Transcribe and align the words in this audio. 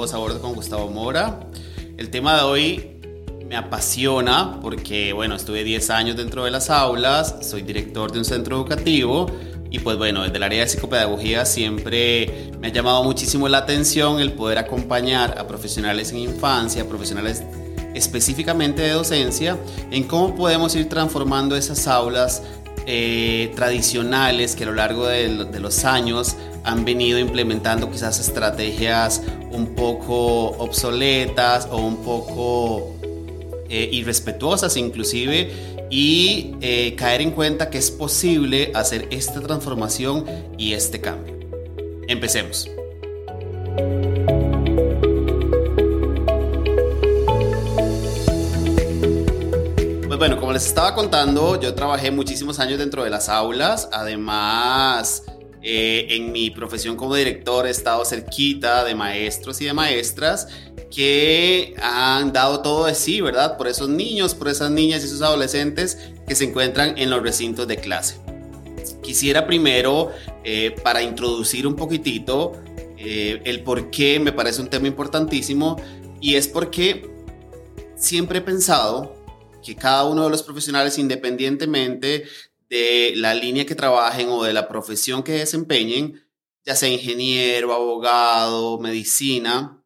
Todos 0.00 0.14
a 0.14 0.16
bordo 0.16 0.40
con 0.40 0.54
Gustavo 0.54 0.88
Mora. 0.88 1.40
El 1.98 2.08
tema 2.08 2.38
de 2.38 2.42
hoy 2.44 2.90
me 3.46 3.54
apasiona 3.54 4.58
porque, 4.62 5.12
bueno, 5.12 5.34
estuve 5.34 5.62
10 5.62 5.90
años 5.90 6.16
dentro 6.16 6.42
de 6.42 6.50
las 6.50 6.70
aulas, 6.70 7.36
soy 7.42 7.60
director 7.60 8.10
de 8.10 8.20
un 8.20 8.24
centro 8.24 8.56
educativo 8.56 9.26
y 9.70 9.78
pues 9.80 9.98
bueno, 9.98 10.22
desde 10.22 10.38
el 10.38 10.42
área 10.42 10.60
de 10.62 10.68
psicopedagogía 10.68 11.44
siempre 11.44 12.50
me 12.58 12.68
ha 12.68 12.72
llamado 12.72 13.04
muchísimo 13.04 13.46
la 13.46 13.58
atención 13.58 14.20
el 14.20 14.32
poder 14.32 14.56
acompañar 14.56 15.38
a 15.38 15.46
profesionales 15.46 16.12
en 16.12 16.20
infancia, 16.20 16.88
profesionales 16.88 17.42
específicamente 17.94 18.80
de 18.80 18.92
docencia, 18.92 19.58
en 19.90 20.04
cómo 20.04 20.34
podemos 20.34 20.74
ir 20.76 20.88
transformando 20.88 21.56
esas 21.56 21.86
aulas 21.86 22.42
eh, 22.92 23.52
tradicionales 23.54 24.56
que 24.56 24.64
a 24.64 24.66
lo 24.66 24.74
largo 24.74 25.06
de, 25.06 25.28
los 25.28 25.84
años 25.84 26.34
han 26.64 26.84
venido 26.84 27.20
implementando 27.20 27.88
quizás 27.88 28.18
estrategias 28.18 29.22
un 29.52 29.76
poco 29.76 30.48
obsoletas 30.58 31.68
o 31.70 31.76
un 31.76 31.98
poco 31.98 32.96
eh, 33.68 33.88
irrespetuosas 33.92 34.76
inclusive 34.76 35.52
y 35.88 36.56
eh, 36.62 36.96
caer 36.96 37.20
en 37.20 37.30
cuenta 37.30 37.70
que 37.70 37.78
es 37.78 37.92
posible 37.92 38.72
hacer 38.74 39.06
esta 39.12 39.40
transformación 39.40 40.24
y 40.58 40.72
este 40.72 41.00
cambio. 41.00 41.38
Empecemos. 42.08 42.68
Bueno, 50.20 50.38
como 50.38 50.52
les 50.52 50.66
estaba 50.66 50.94
contando, 50.94 51.58
yo 51.58 51.72
trabajé 51.72 52.10
muchísimos 52.10 52.60
años 52.60 52.78
dentro 52.78 53.04
de 53.04 53.08
las 53.08 53.30
aulas. 53.30 53.88
Además, 53.90 55.22
eh, 55.62 56.08
en 56.10 56.30
mi 56.30 56.50
profesión 56.50 56.94
como 56.94 57.14
director 57.14 57.66
he 57.66 57.70
estado 57.70 58.04
cerquita 58.04 58.84
de 58.84 58.94
maestros 58.94 59.62
y 59.62 59.64
de 59.64 59.72
maestras 59.72 60.48
que 60.94 61.74
han 61.80 62.34
dado 62.34 62.60
todo 62.60 62.84
de 62.84 62.94
sí, 62.94 63.22
¿verdad? 63.22 63.56
Por 63.56 63.66
esos 63.66 63.88
niños, 63.88 64.34
por 64.34 64.48
esas 64.48 64.70
niñas 64.70 65.00
y 65.00 65.06
esos 65.06 65.22
adolescentes 65.22 65.96
que 66.28 66.34
se 66.34 66.44
encuentran 66.44 66.98
en 66.98 67.08
los 67.08 67.22
recintos 67.22 67.66
de 67.66 67.78
clase. 67.78 68.16
Quisiera 69.02 69.46
primero, 69.46 70.10
eh, 70.44 70.76
para 70.82 71.00
introducir 71.00 71.66
un 71.66 71.76
poquitito, 71.76 72.52
eh, 72.98 73.40
el 73.46 73.62
por 73.62 73.90
qué 73.90 74.20
me 74.20 74.32
parece 74.32 74.60
un 74.60 74.68
tema 74.68 74.86
importantísimo 74.86 75.80
y 76.20 76.34
es 76.34 76.46
porque 76.46 77.08
siempre 77.96 78.40
he 78.40 78.42
pensado 78.42 79.19
que 79.62 79.76
cada 79.76 80.04
uno 80.04 80.24
de 80.24 80.30
los 80.30 80.42
profesionales, 80.42 80.98
independientemente 80.98 82.24
de 82.68 83.12
la 83.16 83.34
línea 83.34 83.66
que 83.66 83.74
trabajen 83.74 84.28
o 84.28 84.44
de 84.44 84.52
la 84.52 84.68
profesión 84.68 85.22
que 85.22 85.32
desempeñen, 85.32 86.24
ya 86.64 86.76
sea 86.76 86.88
ingeniero, 86.88 87.72
abogado, 87.72 88.78
medicina, 88.78 89.82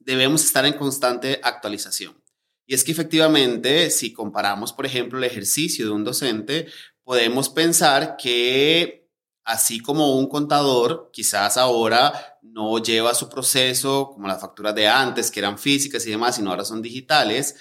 debemos 0.00 0.44
estar 0.44 0.64
en 0.66 0.74
constante 0.74 1.40
actualización. 1.42 2.20
Y 2.66 2.74
es 2.74 2.82
que 2.82 2.92
efectivamente, 2.92 3.90
si 3.90 4.12
comparamos, 4.12 4.72
por 4.72 4.86
ejemplo, 4.86 5.18
el 5.18 5.24
ejercicio 5.24 5.86
de 5.86 5.92
un 5.92 6.04
docente, 6.04 6.66
podemos 7.04 7.48
pensar 7.48 8.16
que 8.16 9.08
así 9.44 9.80
como 9.80 10.16
un 10.16 10.28
contador, 10.28 11.10
quizás 11.12 11.56
ahora 11.56 12.38
no 12.42 12.78
lleva 12.78 13.14
su 13.14 13.28
proceso 13.28 14.10
como 14.12 14.26
las 14.26 14.40
facturas 14.40 14.74
de 14.74 14.88
antes, 14.88 15.30
que 15.30 15.38
eran 15.38 15.58
físicas 15.58 16.04
y 16.06 16.10
demás, 16.10 16.36
sino 16.36 16.50
ahora 16.50 16.64
son 16.64 16.82
digitales, 16.82 17.54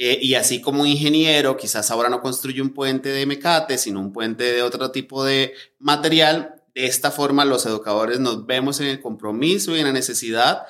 eh, 0.00 0.16
y 0.22 0.34
así 0.34 0.60
como 0.60 0.82
un 0.82 0.86
ingeniero, 0.86 1.56
quizás 1.56 1.90
ahora 1.90 2.08
no 2.08 2.22
construye 2.22 2.62
un 2.62 2.72
puente 2.72 3.08
de 3.08 3.26
mecate, 3.26 3.76
sino 3.78 3.98
un 3.98 4.12
puente 4.12 4.44
de 4.44 4.62
otro 4.62 4.92
tipo 4.92 5.24
de 5.24 5.54
material. 5.80 6.62
De 6.72 6.86
esta 6.86 7.10
forma, 7.10 7.44
los 7.44 7.66
educadores 7.66 8.20
nos 8.20 8.46
vemos 8.46 8.78
en 8.78 8.86
el 8.86 9.00
compromiso 9.00 9.74
y 9.74 9.80
en 9.80 9.86
la 9.86 9.92
necesidad 9.92 10.66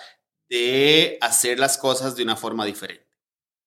de 0.48 1.18
hacer 1.20 1.58
las 1.58 1.76
cosas 1.76 2.16
de 2.16 2.22
una 2.22 2.36
forma 2.36 2.64
diferente. 2.64 3.04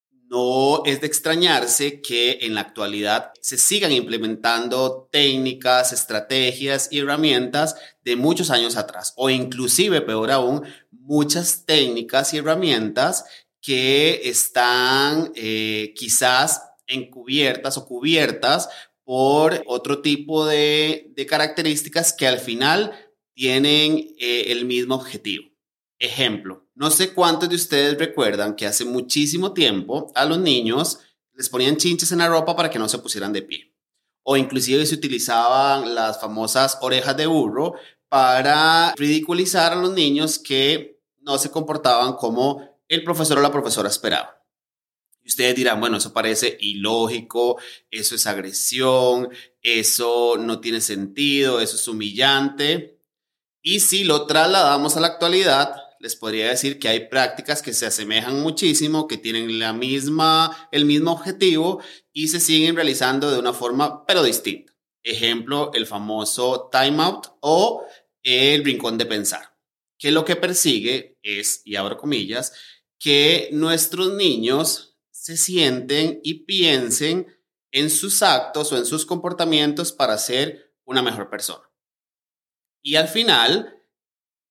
No 0.10 0.84
es 0.86 1.00
de 1.00 1.06
extrañarse 1.08 2.02
que 2.02 2.40
en 2.42 2.56
la 2.56 2.62
actualidad 2.62 3.32
se 3.40 3.60
sigan 3.60 3.92
implementando 3.92 5.10
técnicas, 5.12 5.94
estrategias 5.94 6.88
y 6.90 7.00
herramientas 7.00 7.76
de 8.04 8.16
muchos 8.16 8.50
años 8.50 8.78
atrás, 8.78 9.14
o 9.16 9.30
inclusive, 9.30 10.02
peor 10.02 10.32
aún, 10.32 10.64
muchas 10.90 11.66
técnicas 11.66 12.34
y 12.34 12.40
herramientas 12.40 13.26
que 13.62 14.22
están 14.30 15.32
eh, 15.36 15.94
quizás 15.96 16.62
encubiertas 16.88 17.78
o 17.78 17.86
cubiertas 17.86 18.70
por 19.04 19.64
otro 19.66 20.02
tipo 20.02 20.46
de, 20.46 21.14
características 21.30 22.14
que 22.14 22.28
al 22.28 22.40
final 22.40 22.92
tienen 23.34 23.98
eh, 24.20 24.46
el 24.48 24.66
mismo 24.66 24.96
objetivo. 24.96 25.46
Ejemplo, 26.00 26.68
no 26.74 26.90
sé 26.90 27.14
cuántos 27.14 27.48
de 27.50 27.56
ustedes 27.56 27.98
recuerdan 27.98 28.56
que 28.56 28.66
hace 28.66 28.86
muchísimo 28.86 29.54
tiempo 29.54 30.12
a 30.16 30.26
los 30.26 30.40
niños 30.40 31.00
les 31.34 31.50
ponían 31.50 31.78
chinches 31.78 32.12
en 32.12 32.20
la 32.20 32.28
ropa 32.28 32.56
para 32.56 32.70
que 32.70 32.80
no 32.80 32.90
se 32.90 32.98
pusieran 32.98 33.34
de 33.34 33.44
pie. 33.44 33.76
O 34.24 34.38
inclusive 34.38 34.86
se 34.86 34.96
utilizaban 34.96 35.94
las 35.94 36.20
famosas 36.20 36.78
orejas 36.82 37.18
de 37.18 37.28
burro 37.28 37.76
para 38.10 38.94
ridiculizar 38.96 39.74
a 39.74 39.76
los 39.76 39.94
niños 39.94 40.40
que 40.40 41.00
no 41.20 41.38
se 41.38 41.52
comportaban 41.52 42.14
como 42.14 42.71
el 42.92 43.06
profesor 43.06 43.40
o 43.40 43.42
la 43.42 43.54
profesora 43.54 43.88
esperaba. 43.88 44.44
Y 45.24 45.30
ustedes 45.30 45.56
dirán, 45.56 45.80
bueno, 45.80 45.98
eso 45.98 46.12
parece 46.12 46.58
ilógico, 46.60 47.58
eso 47.90 48.16
es 48.16 48.28
agresión, 48.28 49.30
eso 49.62 50.36
no 50.38 50.60
tiene 50.60 50.82
sentido, 50.82 51.62
eso 51.62 51.78
es 51.78 51.88
humillante. 51.88 53.00
Y 53.62 53.80
si 53.80 54.04
lo 54.04 54.26
trasladamos 54.26 54.98
a 54.98 55.00
la 55.00 55.08
actualidad, 55.08 55.76
les 56.02 56.18
podría 56.18 56.50
decir 56.50 56.80
que 56.80 56.90
hay 56.90 57.08
prácticas 57.08 57.62
que 57.62 57.74
se 57.74 57.86
asemejan 57.86 58.42
muchísimo, 58.42 59.08
que 59.08 59.18
tienen 59.18 59.58
la 59.58 59.72
misma, 59.72 60.68
el 60.74 60.84
mismo 60.84 61.14
objetivo 61.14 61.82
y 62.12 62.28
se 62.28 62.42
siguen 62.42 62.76
realizando 62.76 63.32
de 63.32 63.40
una 63.40 63.54
forma 63.54 64.06
pero 64.06 64.22
distinta. 64.22 64.74
Ejemplo, 65.02 65.72
el 65.74 65.88
famoso 65.88 66.70
timeout 66.70 67.28
o 67.40 67.86
el 68.22 68.66
rincón 68.66 68.98
de 68.98 69.06
pensar, 69.06 69.56
que 69.98 70.12
lo 70.12 70.26
que 70.26 70.36
persigue 70.36 71.18
es, 71.24 71.62
y 71.64 71.76
abro 71.76 71.98
comillas, 71.98 72.52
que 73.02 73.50
nuestros 73.52 74.14
niños 74.14 74.96
se 75.10 75.36
sienten 75.36 76.20
y 76.24 76.46
piensen 76.46 77.36
en 77.72 77.90
sus 77.90 78.22
actos 78.22 78.72
o 78.72 78.78
en 78.78 78.86
sus 78.86 79.08
comportamientos 79.08 79.92
para 79.92 80.20
ser 80.20 80.76
una 80.86 81.02
mejor 81.02 81.28
persona. 81.28 81.68
Y 82.84 82.98
al 82.98 83.08
final 83.08 83.76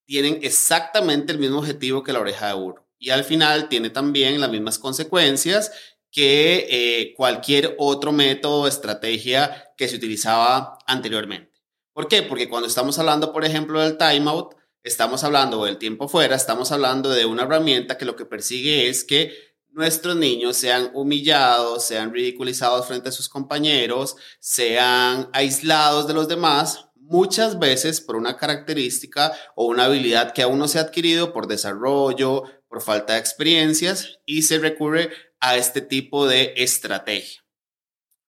tienen 0.05 0.41
exactamente 0.43 1.33
el 1.33 1.39
mismo 1.39 1.61
objetivo 1.61 2.03
que 2.03 2.13
la 2.13 2.19
oreja 2.19 2.49
de 2.49 2.55
burro. 2.55 2.89
Y 2.99 3.11
al 3.11 3.23
final 3.23 3.69
tiene 3.69 3.89
también 3.89 4.41
las 4.41 4.51
mismas 4.51 4.81
consecuencias 4.81 5.71
que 6.11 6.67
eh, 6.71 7.15
cualquier 7.17 7.77
otro 7.79 8.11
método 8.11 8.63
o 8.63 8.67
estrategia 8.67 9.73
que 9.77 9.87
se 9.87 9.95
utilizaba 9.95 10.77
anteriormente. 10.89 11.53
¿Por 11.93 12.09
qué? 12.09 12.25
Porque 12.25 12.49
cuando 12.49 12.67
estamos 12.67 12.99
hablando, 12.99 13.33
por 13.33 13.45
ejemplo, 13.45 13.81
del 13.81 13.97
timeout, 13.97 14.57
estamos 14.83 15.25
hablando 15.25 15.65
del 15.65 15.79
tiempo 15.79 16.09
fuera, 16.09 16.37
estamos 16.37 16.73
hablando 16.73 17.11
de 17.11 17.27
una 17.27 17.43
herramienta 17.43 17.99
que 17.99 18.05
lo 18.05 18.17
que 18.17 18.25
persigue 18.25 18.89
es 18.89 19.05
que 19.05 19.33
nuestros 19.69 20.17
niños 20.17 20.57
sean 20.57 20.91
humillados, 20.95 21.85
sean 21.85 22.13
ridiculizados 22.13 22.87
frente 22.87 23.11
a 23.11 23.13
sus 23.13 23.29
compañeros, 23.29 24.17
sean 24.41 25.29
aislados 25.33 26.07
de 26.07 26.15
los 26.15 26.29
demás, 26.29 26.87
muchas 26.97 27.59
veces 27.59 28.01
por 28.01 28.17
una 28.17 28.37
característica 28.37 29.33
o 29.55 29.67
una 29.67 29.85
habilidad 29.85 30.33
que 30.33 30.43
aún 30.43 30.59
no 30.59 30.69
se 30.69 30.79
ha 30.79 30.83
adquirido 30.83 31.33
por 31.33 31.47
desarrollo, 31.47 32.45
por 32.69 32.83
falta 32.83 33.15
de 33.15 33.21
experiencias 33.21 34.21
y 34.27 34.43
se 34.43 34.59
recurre 34.59 35.11
a 35.41 35.57
este 35.57 35.81
tipo 35.81 36.27
de 36.27 36.55
estrategia. 36.57 37.45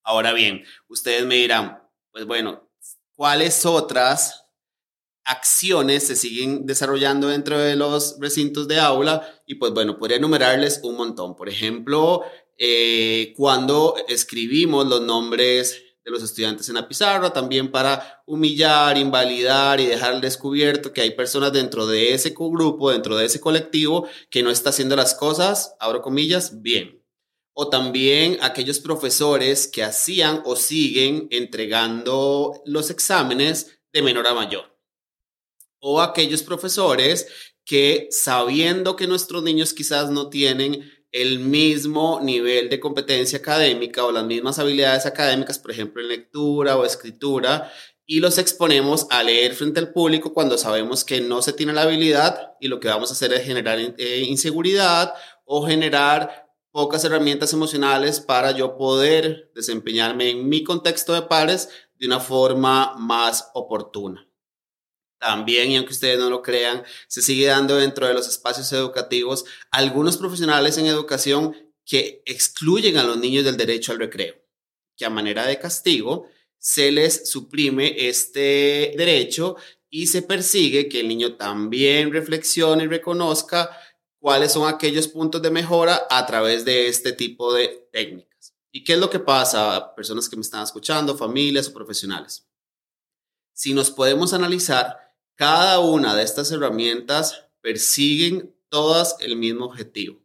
Ahora 0.02 0.32
bien, 0.32 0.64
ustedes 0.88 1.24
me 1.24 1.36
dirán, 1.36 1.88
pues 2.10 2.26
bueno, 2.26 2.68
¿cuáles 3.14 3.64
otras 3.64 4.41
acciones 5.24 6.06
se 6.06 6.16
siguen 6.16 6.66
desarrollando 6.66 7.28
dentro 7.28 7.58
de 7.58 7.76
los 7.76 8.16
recintos 8.18 8.68
de 8.68 8.80
aula 8.80 9.26
y 9.46 9.56
pues 9.56 9.72
bueno, 9.72 9.98
podría 9.98 10.16
enumerarles 10.16 10.80
un 10.82 10.96
montón. 10.96 11.36
Por 11.36 11.48
ejemplo, 11.48 12.22
eh, 12.58 13.32
cuando 13.36 13.94
escribimos 14.08 14.86
los 14.86 15.00
nombres 15.02 15.82
de 16.04 16.10
los 16.10 16.22
estudiantes 16.22 16.68
en 16.68 16.74
la 16.74 16.88
pizarra, 16.88 17.32
también 17.32 17.70
para 17.70 18.22
humillar, 18.26 18.98
invalidar 18.98 19.80
y 19.80 19.86
dejar 19.86 20.20
descubierto 20.20 20.92
que 20.92 21.00
hay 21.00 21.12
personas 21.12 21.52
dentro 21.52 21.86
de 21.86 22.12
ese 22.12 22.30
grupo, 22.30 22.90
dentro 22.90 23.16
de 23.16 23.26
ese 23.26 23.40
colectivo, 23.40 24.08
que 24.28 24.42
no 24.42 24.50
está 24.50 24.70
haciendo 24.70 24.96
las 24.96 25.14
cosas, 25.14 25.76
abro 25.78 26.02
comillas, 26.02 26.60
bien. 26.60 27.00
O 27.54 27.68
también 27.68 28.38
aquellos 28.40 28.80
profesores 28.80 29.68
que 29.68 29.84
hacían 29.84 30.42
o 30.44 30.56
siguen 30.56 31.28
entregando 31.30 32.60
los 32.64 32.90
exámenes 32.90 33.78
de 33.92 34.02
menor 34.02 34.26
a 34.26 34.34
mayor 34.34 34.71
o 35.84 36.00
aquellos 36.00 36.42
profesores 36.44 37.26
que 37.64 38.08
sabiendo 38.10 38.96
que 38.96 39.08
nuestros 39.08 39.42
niños 39.42 39.74
quizás 39.74 40.10
no 40.10 40.30
tienen 40.30 40.90
el 41.10 41.40
mismo 41.40 42.20
nivel 42.22 42.70
de 42.70 42.80
competencia 42.80 43.38
académica 43.38 44.04
o 44.04 44.12
las 44.12 44.24
mismas 44.24 44.58
habilidades 44.58 45.06
académicas, 45.06 45.58
por 45.58 45.72
ejemplo, 45.72 46.00
en 46.00 46.08
lectura 46.08 46.78
o 46.78 46.84
escritura, 46.86 47.70
y 48.06 48.20
los 48.20 48.38
exponemos 48.38 49.06
a 49.10 49.22
leer 49.22 49.54
frente 49.54 49.80
al 49.80 49.92
público 49.92 50.32
cuando 50.32 50.56
sabemos 50.56 51.04
que 51.04 51.20
no 51.20 51.42
se 51.42 51.52
tiene 51.52 51.72
la 51.72 51.82
habilidad 51.82 52.52
y 52.60 52.68
lo 52.68 52.80
que 52.80 52.88
vamos 52.88 53.10
a 53.10 53.14
hacer 53.14 53.32
es 53.32 53.44
generar 53.44 53.78
eh, 53.80 54.24
inseguridad 54.26 55.14
o 55.44 55.66
generar 55.66 56.48
pocas 56.70 57.04
herramientas 57.04 57.52
emocionales 57.52 58.20
para 58.20 58.52
yo 58.52 58.76
poder 58.76 59.50
desempeñarme 59.54 60.30
en 60.30 60.48
mi 60.48 60.64
contexto 60.64 61.12
de 61.12 61.22
pares 61.22 61.68
de 61.98 62.06
una 62.06 62.20
forma 62.20 62.94
más 62.98 63.50
oportuna. 63.54 64.26
También, 65.22 65.70
y 65.70 65.76
aunque 65.76 65.92
ustedes 65.92 66.18
no 66.18 66.28
lo 66.28 66.42
crean, 66.42 66.82
se 67.06 67.22
sigue 67.22 67.46
dando 67.46 67.76
dentro 67.76 68.08
de 68.08 68.12
los 68.12 68.26
espacios 68.26 68.72
educativos 68.72 69.44
algunos 69.70 70.16
profesionales 70.16 70.78
en 70.78 70.86
educación 70.86 71.54
que 71.86 72.24
excluyen 72.26 72.96
a 72.96 73.04
los 73.04 73.18
niños 73.18 73.44
del 73.44 73.56
derecho 73.56 73.92
al 73.92 74.00
recreo, 74.00 74.34
que 74.96 75.04
a 75.04 75.10
manera 75.10 75.46
de 75.46 75.60
castigo 75.60 76.26
se 76.58 76.90
les 76.90 77.30
suprime 77.30 78.08
este 78.08 78.94
derecho 78.96 79.54
y 79.88 80.08
se 80.08 80.22
persigue 80.22 80.88
que 80.88 80.98
el 80.98 81.06
niño 81.06 81.36
también 81.36 82.12
reflexione 82.12 82.82
y 82.82 82.88
reconozca 82.88 83.70
cuáles 84.18 84.50
son 84.50 84.68
aquellos 84.68 85.06
puntos 85.06 85.40
de 85.40 85.52
mejora 85.52 86.08
a 86.10 86.26
través 86.26 86.64
de 86.64 86.88
este 86.88 87.12
tipo 87.12 87.54
de 87.54 87.88
técnicas. 87.92 88.54
¿Y 88.72 88.82
qué 88.82 88.94
es 88.94 88.98
lo 88.98 89.08
que 89.08 89.20
pasa, 89.20 89.94
personas 89.94 90.28
que 90.28 90.34
me 90.34 90.42
están 90.42 90.64
escuchando, 90.64 91.16
familias 91.16 91.68
o 91.68 91.72
profesionales? 91.72 92.44
Si 93.52 93.72
nos 93.72 93.92
podemos 93.92 94.32
analizar, 94.32 95.11
cada 95.36 95.80
una 95.80 96.14
de 96.14 96.22
estas 96.22 96.50
herramientas 96.52 97.46
persiguen 97.60 98.54
todas 98.68 99.16
el 99.20 99.36
mismo 99.36 99.66
objetivo, 99.66 100.20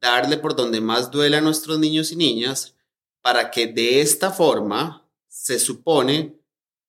darle 0.00 0.36
por 0.38 0.54
donde 0.54 0.80
más 0.80 1.10
duele 1.10 1.36
a 1.36 1.40
nuestros 1.40 1.78
niños 1.78 2.12
y 2.12 2.16
niñas 2.16 2.74
para 3.22 3.50
que 3.50 3.66
de 3.66 4.00
esta 4.00 4.30
forma 4.30 5.08
se 5.28 5.58
supone 5.58 6.38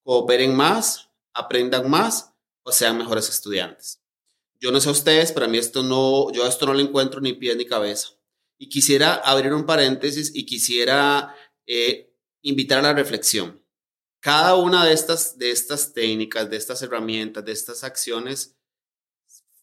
cooperen 0.04 0.56
más, 0.56 1.10
aprendan 1.34 1.90
más 1.90 2.34
o 2.64 2.72
sean 2.72 2.98
mejores 2.98 3.30
estudiantes. 3.30 4.02
Yo 4.60 4.72
no 4.72 4.80
sé 4.80 4.90
a 4.90 4.94
ustedes, 4.94 5.32
pero 5.32 5.46
a 5.46 5.50
mí 5.50 5.58
esto 5.58 5.84
no, 5.84 6.32
yo 6.32 6.48
esto 6.48 6.66
no 6.66 6.74
le 6.74 6.84
encuentro 6.84 7.22
ni 7.22 7.34
pie 7.34 7.56
ni 7.56 7.66
cabeza. 7.66 8.10
Y 8.58 8.70
quisiera 8.70 9.16
abrir 9.16 9.54
un 9.54 9.66
paréntesis 9.66 10.32
y 10.34 10.46
quisiera 10.46 11.36
eh, 11.66 12.12
invitar 12.42 12.80
a 12.80 12.84
la 12.84 12.94
reflexión. 12.94 13.62
Cada 14.20 14.56
una 14.56 14.86
de 14.86 14.94
estas, 14.94 15.38
de 15.38 15.52
estas 15.52 15.94
técnicas, 15.94 16.50
de 16.50 16.58
estas 16.58 16.82
herramientas, 16.82 17.46
de 17.46 17.52
estas 17.52 17.84
acciones 17.84 18.56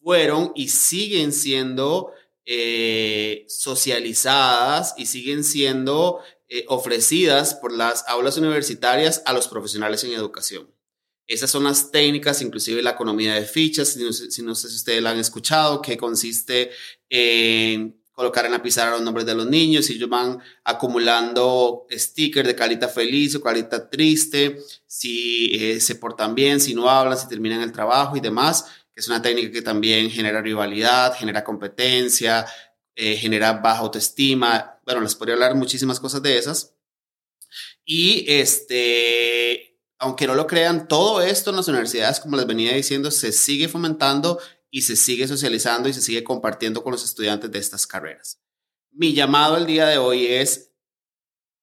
fueron 0.01 0.51
y 0.55 0.69
siguen 0.69 1.33
siendo 1.33 2.13
eh, 2.45 3.45
socializadas 3.49 4.93
y 4.97 5.07
siguen 5.07 5.43
siendo 5.43 6.21
eh, 6.47 6.63
ofrecidas 6.67 7.55
por 7.55 7.73
las 7.73 8.07
aulas 8.07 8.37
universitarias 8.37 9.23
a 9.25 9.33
los 9.33 9.47
profesionales 9.47 10.03
en 10.03 10.13
educación. 10.13 10.71
Esas 11.27 11.49
son 11.49 11.63
las 11.63 11.89
técnicas, 11.89 12.43
inclusive 12.43 12.83
la 12.83 12.91
economía 12.91 13.33
de 13.33 13.45
fichas, 13.45 13.89
si 13.89 14.43
no, 14.43 14.53
sé 14.53 14.69
si 14.69 14.75
ustedes 14.75 15.01
la 15.01 15.09
han 15.09 15.19
escuchado, 15.19 15.81
que 15.81 15.97
consiste 15.97 16.69
en 17.09 17.99
colocar 18.15 18.45
en 18.45 18.53
la 18.53 18.63
pizarra 18.63 18.91
los 18.91 19.01
nombres 19.01 19.25
de 19.25 19.35
los 19.35 19.45
niños 19.45 19.89
y 19.89 19.93
ellos 19.95 20.09
van 20.09 20.39
acumulando 20.63 21.85
stickers 21.91 22.47
de 22.47 22.55
carita 22.55 22.87
feliz 22.87 23.35
o 23.35 23.41
carita 23.41 23.89
triste, 23.89 24.57
si 24.87 25.53
eh, 25.53 25.79
se 25.81 25.95
portan 25.95 26.33
bien, 26.33 26.61
si 26.61 26.73
no 26.73 26.89
hablan, 26.89 27.17
si 27.17 27.27
terminan 27.27 27.61
el 27.61 27.73
trabajo 27.73 28.15
y 28.15 28.21
demás, 28.21 28.65
que 28.93 29.01
es 29.01 29.07
una 29.09 29.21
técnica 29.21 29.51
que 29.51 29.61
también 29.61 30.09
genera 30.09 30.41
rivalidad, 30.41 31.13
genera 31.13 31.43
competencia, 31.43 32.45
eh, 32.95 33.17
genera 33.17 33.51
baja 33.51 33.81
autoestima. 33.81 34.79
Bueno, 34.85 35.01
les 35.01 35.13
podría 35.13 35.35
hablar 35.35 35.53
muchísimas 35.55 35.99
cosas 35.99 36.21
de 36.23 36.37
esas. 36.37 36.73
Y 37.83 38.25
este, 38.29 39.77
aunque 39.99 40.25
no 40.25 40.35
lo 40.35 40.47
crean, 40.47 40.87
todo 40.87 41.21
esto 41.21 41.49
en 41.49 41.57
las 41.57 41.67
universidades, 41.67 42.21
como 42.21 42.37
les 42.37 42.47
venía 42.47 42.73
diciendo, 42.73 43.11
se 43.11 43.33
sigue 43.33 43.67
fomentando 43.67 44.39
y 44.75 44.81
se 44.81 44.97
sigue 44.97 45.25
socializando 45.25 45.87
y 45.87 45.93
se 45.93 46.01
sigue 46.01 46.25
compartiendo 46.25 46.83
con 46.83 46.91
los 46.91 47.05
estudiantes 47.05 47.49
de 47.49 47.59
estas 47.59 47.87
carreras. 47.87 48.41
Mi 48.91 49.13
llamado 49.13 49.55
el 49.55 49.65
día 49.65 49.85
de 49.87 49.97
hoy 49.97 50.25
es 50.25 50.73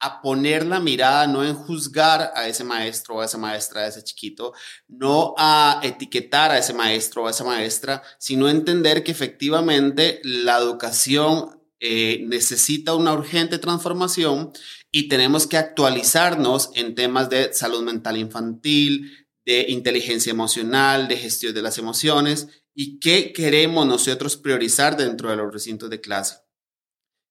a 0.00 0.23
poner 0.23 0.64
la 0.64 0.81
mirada 0.81 1.26
no 1.26 1.44
en 1.44 1.55
juzgar 1.55 2.32
a 2.35 2.49
ese 2.49 2.64
maestro 2.64 3.17
o 3.17 3.20
a 3.20 3.26
esa 3.26 3.37
maestra, 3.37 3.82
a 3.82 3.88
ese 3.88 4.03
chiquito, 4.03 4.55
no 4.88 5.35
a 5.37 5.81
etiquetar 5.82 6.53
a 6.53 6.59
ese 6.59 6.73
maestro 6.73 7.25
o 7.25 7.26
a 7.26 7.32
esa 7.32 7.44
maestra, 7.44 8.03
sino 8.19 8.49
entender 8.49 9.05
que 9.05 9.12
efectivamente 9.12 10.23
la 10.25 10.56
educación 10.56 11.61
eh, 11.81 12.25
necesita 12.26 12.94
una 12.94 13.12
urgente 13.12 13.58
transformación 13.58 14.53
y 14.91 15.08
tenemos 15.08 15.47
que 15.47 15.58
actualizarnos 15.58 16.70
en 16.76 16.94
temas 16.94 17.29
de 17.29 17.53
salud 17.53 17.82
mental 17.82 18.17
infantil, 18.17 19.29
de 19.44 19.67
inteligencia 19.69 20.31
emocional, 20.31 21.08
de 21.08 21.19
gestión 21.19 21.53
de 21.53 21.61
las 21.61 21.76
emociones 21.76 22.62
y 22.75 22.99
qué 22.99 23.33
queremos 23.33 23.87
nosotros 23.87 24.37
priorizar 24.37 24.97
dentro 24.97 25.31
de 25.31 25.37
los 25.37 25.53
recintos 25.53 25.91
de 25.91 26.01
clase. 26.01 26.37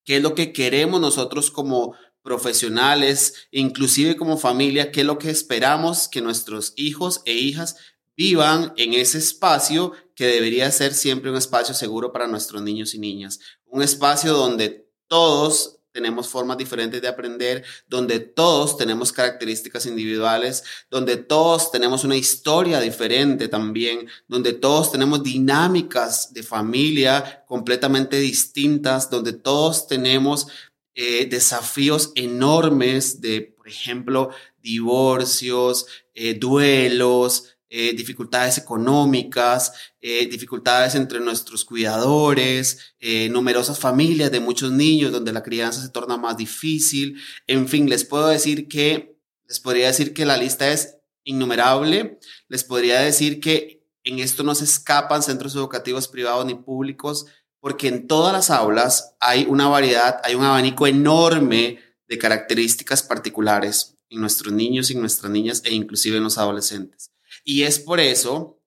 ¿Qué 0.03 0.17
es 0.17 0.23
lo 0.23 0.35
que 0.35 0.53
queremos 0.53 0.99
nosotros 0.99 1.51
como 1.51 1.95
profesionales, 2.23 3.47
inclusive 3.51 4.15
como 4.15 4.37
familia, 4.37 4.91
qué 4.91 5.01
es 5.01 5.07
lo 5.07 5.17
que 5.17 5.29
esperamos 5.29 6.07
que 6.07 6.21
nuestros 6.21 6.73
hijos 6.75 7.21
e 7.25 7.33
hijas 7.33 7.77
vivan 8.15 8.73
en 8.77 8.93
ese 8.93 9.17
espacio 9.17 9.93
que 10.15 10.27
debería 10.27 10.69
ser 10.71 10.93
siempre 10.93 11.31
un 11.31 11.37
espacio 11.37 11.73
seguro 11.73 12.11
para 12.11 12.27
nuestros 12.27 12.61
niños 12.61 12.93
y 12.93 12.99
niñas, 12.99 13.39
un 13.65 13.81
espacio 13.81 14.33
donde 14.33 14.87
todos 15.07 15.80
tenemos 15.91 16.27
formas 16.29 16.57
diferentes 16.57 17.01
de 17.01 17.07
aprender, 17.07 17.63
donde 17.87 18.19
todos 18.19 18.77
tenemos 18.77 19.11
características 19.11 19.85
individuales, 19.85 20.63
donde 20.89 21.17
todos 21.17 21.71
tenemos 21.71 22.03
una 22.03 22.15
historia 22.15 22.79
diferente 22.79 23.47
también, 23.47 24.07
donde 24.27 24.53
todos 24.53 24.91
tenemos 24.91 25.23
dinámicas 25.23 26.33
de 26.33 26.43
familia 26.43 27.43
completamente 27.47 28.17
distintas, 28.17 29.09
donde 29.09 29.33
todos 29.33 29.87
tenemos 29.87 30.47
eh, 30.93 31.25
desafíos 31.25 32.11
enormes 32.15 33.21
de, 33.21 33.41
por 33.41 33.67
ejemplo, 33.67 34.31
divorcios, 34.61 35.87
eh, 36.13 36.33
duelos, 36.33 37.55
eh, 37.73 37.93
dificultades 37.93 38.57
económicas, 38.57 39.71
eh, 40.01 40.27
dificultades 40.27 40.93
entre 40.95 41.21
nuestros 41.21 41.63
cuidadores, 41.63 42.95
eh, 42.99 43.29
numerosas 43.29 43.79
familias 43.79 44.29
de 44.29 44.41
muchos 44.41 44.73
niños 44.73 45.13
donde 45.13 45.31
la 45.31 45.41
crianza 45.41 45.81
se 45.81 45.87
torna 45.87 46.17
más 46.17 46.35
difícil. 46.35 47.17
En 47.47 47.69
fin, 47.69 47.89
les 47.89 48.03
puedo 48.03 48.27
decir 48.27 48.67
que, 48.67 49.17
les 49.47 49.61
podría 49.61 49.87
decir 49.87 50.13
que 50.13 50.25
la 50.25 50.35
lista 50.35 50.69
es 50.69 50.97
innumerable. 51.23 52.19
Les 52.49 52.65
podría 52.65 52.99
decir 52.99 53.39
que 53.39 53.87
en 54.03 54.19
esto 54.19 54.43
no 54.43 54.53
se 54.53 54.65
escapan 54.65 55.23
centros 55.23 55.55
educativos 55.55 56.09
privados 56.09 56.45
ni 56.45 56.55
públicos, 56.55 57.27
porque 57.61 57.87
en 57.87 58.05
todas 58.05 58.33
las 58.33 58.49
aulas 58.49 59.15
hay 59.21 59.45
una 59.47 59.69
variedad, 59.69 60.19
hay 60.25 60.35
un 60.35 60.43
abanico 60.43 60.87
enorme 60.87 61.79
de 62.05 62.17
características 62.17 63.01
particulares 63.01 63.95
en 64.09 64.19
nuestros 64.19 64.51
niños 64.51 64.91
y 64.91 64.95
nuestras 64.95 65.31
niñas 65.31 65.61
e 65.63 65.73
inclusive 65.73 66.17
en 66.17 66.23
los 66.25 66.37
adolescentes. 66.37 67.11
Y 67.43 67.63
es 67.63 67.79
por 67.79 67.99
eso 67.99 68.59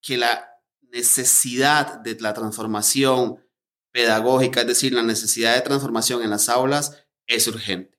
que 0.00 0.16
la 0.16 0.50
necesidad 0.92 2.00
de 2.00 2.16
la 2.20 2.34
transformación 2.34 3.44
pedagógica, 3.92 4.62
es 4.62 4.66
decir, 4.66 4.92
la 4.92 5.02
necesidad 5.02 5.54
de 5.54 5.62
transformación 5.62 6.22
en 6.22 6.30
las 6.30 6.48
aulas, 6.48 7.04
es 7.26 7.46
urgente. 7.48 7.98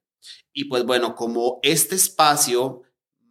Y 0.52 0.64
pues 0.64 0.84
bueno, 0.84 1.14
como 1.14 1.58
este 1.62 1.94
espacio, 1.94 2.82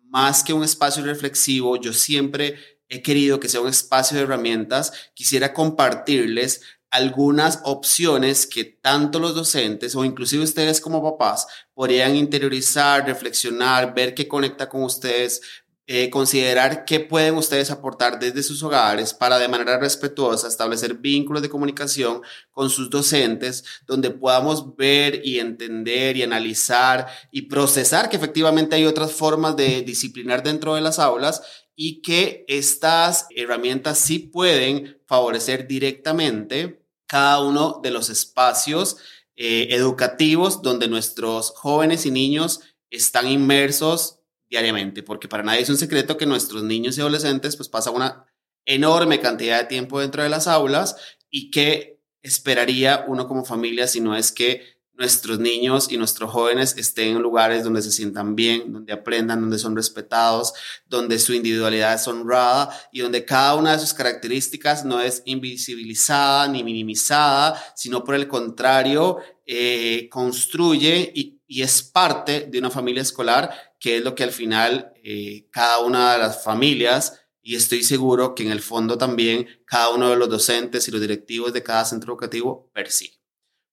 más 0.09 0.43
que 0.43 0.53
un 0.53 0.63
espacio 0.63 1.03
reflexivo, 1.03 1.77
yo 1.77 1.93
siempre 1.93 2.55
he 2.89 3.01
querido 3.01 3.39
que 3.39 3.47
sea 3.47 3.61
un 3.61 3.69
espacio 3.69 4.17
de 4.17 4.23
herramientas, 4.23 4.91
quisiera 5.13 5.53
compartirles 5.53 6.61
algunas 6.89 7.61
opciones 7.63 8.45
que 8.45 8.65
tanto 8.65 9.19
los 9.19 9.33
docentes 9.33 9.95
o 9.95 10.03
inclusive 10.03 10.43
ustedes 10.43 10.81
como 10.81 11.01
papás 11.01 11.47
podrían 11.73 12.17
interiorizar, 12.17 13.05
reflexionar, 13.05 13.95
ver 13.95 14.13
qué 14.13 14.27
conecta 14.27 14.67
con 14.67 14.83
ustedes, 14.83 15.41
eh, 15.87 16.09
considerar 16.09 16.85
qué 16.85 16.99
pueden 16.99 17.35
ustedes 17.35 17.71
aportar 17.71 18.19
desde 18.19 18.43
sus 18.43 18.61
hogares 18.63 19.13
para 19.13 19.39
de 19.39 19.47
manera 19.47 19.79
respetuosa 19.79 20.47
establecer 20.47 20.93
vínculos 20.93 21.41
de 21.41 21.49
comunicación 21.49 22.21
con 22.51 22.69
sus 22.69 22.89
docentes, 22.89 23.65
donde 23.87 24.11
podamos 24.11 24.75
ver 24.77 25.21
y 25.25 25.39
entender 25.39 26.15
y 26.17 26.23
analizar 26.23 27.07
y 27.31 27.43
procesar 27.43 28.09
que 28.09 28.15
efectivamente 28.15 28.75
hay 28.75 28.85
otras 28.85 29.11
formas 29.11 29.57
de 29.57 29.81
disciplinar 29.81 30.43
dentro 30.43 30.75
de 30.75 30.81
las 30.81 30.99
aulas 30.99 31.41
y 31.75 32.01
que 32.01 32.45
estas 32.47 33.25
herramientas 33.35 33.97
sí 33.97 34.19
pueden 34.19 35.01
favorecer 35.07 35.67
directamente 35.67 36.85
cada 37.07 37.41
uno 37.41 37.79
de 37.83 37.91
los 37.91 38.09
espacios 38.09 38.97
eh, 39.35 39.69
educativos 39.71 40.61
donde 40.61 40.87
nuestros 40.87 41.49
jóvenes 41.51 42.05
y 42.05 42.11
niños 42.11 42.61
están 42.91 43.27
inmersos 43.27 44.20
diariamente, 44.51 45.01
porque 45.01 45.29
para 45.29 45.43
nadie 45.43 45.61
es 45.61 45.69
un 45.69 45.77
secreto 45.77 46.17
que 46.17 46.25
nuestros 46.27 46.61
niños 46.61 46.97
y 46.97 47.01
adolescentes 47.01 47.55
pues 47.55 47.69
pasan 47.69 47.95
una 47.95 48.25
enorme 48.65 49.19
cantidad 49.19 49.59
de 49.59 49.65
tiempo 49.65 49.99
dentro 49.99 50.21
de 50.21 50.29
las 50.29 50.45
aulas 50.45 50.97
y 51.29 51.49
que 51.49 52.01
esperaría 52.21 53.05
uno 53.07 53.27
como 53.27 53.45
familia 53.45 53.87
si 53.87 54.01
no 54.01 54.15
es 54.15 54.31
que 54.31 54.79
nuestros 54.93 55.39
niños 55.39 55.91
y 55.91 55.97
nuestros 55.97 56.29
jóvenes 56.29 56.75
estén 56.77 57.15
en 57.15 57.21
lugares 57.23 57.63
donde 57.63 57.81
se 57.81 57.91
sientan 57.91 58.35
bien, 58.35 58.71
donde 58.71 58.93
aprendan, 58.93 59.41
donde 59.41 59.57
son 59.57 59.75
respetados, 59.75 60.53
donde 60.85 61.17
su 61.17 61.33
individualidad 61.33 61.95
es 61.95 62.07
honrada 62.07 62.69
y 62.91 62.99
donde 62.99 63.25
cada 63.25 63.55
una 63.55 63.71
de 63.71 63.79
sus 63.79 63.93
características 63.95 64.85
no 64.85 65.01
es 65.01 65.23
invisibilizada 65.25 66.47
ni 66.49 66.63
minimizada, 66.63 67.59
sino 67.75 68.03
por 68.03 68.13
el 68.13 68.27
contrario, 68.27 69.17
eh, 69.45 70.07
construye 70.11 71.11
y, 71.15 71.37
es 71.47 71.83
parte 71.83 72.47
de 72.49 72.59
una 72.59 72.69
familia 72.69 73.01
escolar, 73.01 73.70
que 73.81 73.97
es 73.97 74.03
lo 74.03 74.15
que 74.15 74.23
al 74.23 74.31
final 74.31 74.93
eh, 75.03 75.47
cada 75.49 75.79
una 75.79 76.13
de 76.13 76.19
las 76.19 76.43
familias 76.43 77.19
y 77.41 77.55
estoy 77.55 77.83
seguro 77.83 78.35
que 78.35 78.43
en 78.43 78.51
el 78.51 78.61
fondo 78.61 78.97
también 78.97 79.47
cada 79.65 79.89
uno 79.89 80.11
de 80.11 80.15
los 80.15 80.29
docentes 80.29 80.87
y 80.87 80.91
los 80.91 81.01
directivos 81.01 81.51
de 81.51 81.63
cada 81.63 81.83
centro 81.83 82.13
educativo 82.13 82.69
persigue. 82.73 83.20